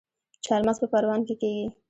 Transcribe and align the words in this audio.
چارمغز 0.45 0.77
په 0.81 0.87
پروان 0.91 1.21
کې 1.27 1.35
کیږي 1.41 1.65